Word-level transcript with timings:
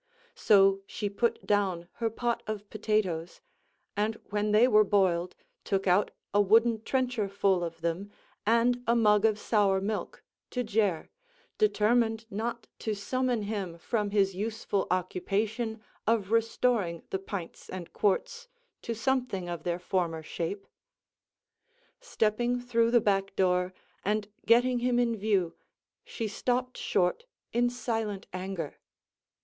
So 0.33 0.81
she 0.87 1.11
put 1.11 1.45
down 1.45 1.87
her 1.97 2.09
pot 2.09 2.41
of 2.47 2.67
potatoes; 2.71 3.39
and 3.95 4.15
when 4.31 4.51
they 4.51 4.67
were 4.67 4.83
boiled, 4.83 5.35
took 5.63 5.85
out 5.85 6.09
a 6.33 6.41
wooden 6.41 6.81
trencher 6.81 7.29
full 7.29 7.63
of 7.63 7.81
them, 7.81 8.09
and 8.43 8.81
a 8.87 8.95
mug 8.95 9.25
of 9.25 9.37
sour 9.37 9.79
milk, 9.79 10.23
to 10.49 10.63
Jer, 10.63 11.11
determined 11.59 12.25
not 12.31 12.65
to 12.79 12.95
summon 12.95 13.43
him 13.43 13.77
from 13.77 14.09
his 14.09 14.33
useful 14.33 14.87
occupation 14.89 15.79
of 16.07 16.31
restoring 16.31 17.03
the 17.11 17.19
pints 17.19 17.69
and 17.69 17.93
quarts 17.93 18.47
to 18.81 18.95
something 18.95 19.47
of 19.47 19.61
their 19.61 19.77
former 19.77 20.23
shape. 20.23 20.65
Stepping 21.99 22.59
through 22.59 22.89
the 22.89 23.01
back 23.01 23.35
door, 23.35 23.71
and 24.03 24.29
getting 24.47 24.79
him 24.79 24.97
in 24.97 25.15
view, 25.15 25.55
she 26.03 26.27
stopped 26.27 26.75
short 26.75 27.27
in 27.53 27.69
silent 27.69 28.25
anger. 28.33 28.79